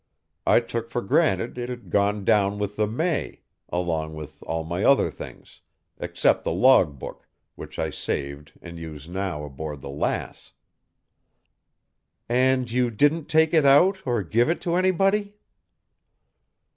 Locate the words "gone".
1.91-2.25